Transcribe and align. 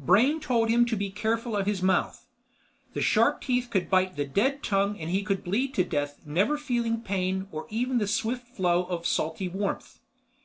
Brain 0.00 0.40
told 0.40 0.68
him 0.68 0.84
to 0.86 0.96
be 0.96 1.10
careful 1.10 1.54
of 1.56 1.66
his 1.66 1.80
mouth, 1.80 2.26
the 2.92 3.00
sharp 3.00 3.40
teeth 3.40 3.68
could 3.70 3.88
bite 3.88 4.16
the 4.16 4.24
dead 4.24 4.60
tongue 4.64 4.98
and 4.98 5.10
he 5.10 5.22
could 5.22 5.44
bleed 5.44 5.74
to 5.74 5.84
death 5.84 6.18
never 6.26 6.58
feeling 6.58 7.02
pain 7.02 7.46
nor 7.52 7.68
even 7.70 7.98
the 7.98 8.08
swift 8.08 8.48
flow 8.48 8.82
of 8.86 9.06
salty 9.06 9.48
warmth. 9.48 10.00